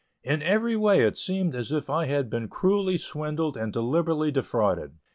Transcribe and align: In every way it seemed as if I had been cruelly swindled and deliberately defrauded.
In 0.23 0.41
every 0.41 0.75
way 0.75 1.01
it 1.03 1.15
seemed 1.15 1.53
as 1.53 1.71
if 1.71 1.87
I 1.87 2.05
had 2.05 2.27
been 2.27 2.47
cruelly 2.47 2.97
swindled 2.97 3.55
and 3.55 3.71
deliberately 3.71 4.31
defrauded. 4.31 4.93